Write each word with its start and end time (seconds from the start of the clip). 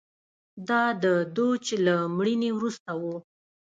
دا 0.69 0.83
د 1.03 1.05
دوج 1.35 1.65
له 1.85 1.95
مړینې 2.17 2.49
وروسته 2.55 2.91
و 3.01 3.03